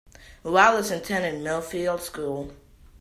Wallace 0.43 0.89
attended 0.89 1.43
Millfield 1.43 1.99
School. 1.99 2.53